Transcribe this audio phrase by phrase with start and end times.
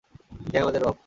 [0.51, 0.95] হে আমাদের রব!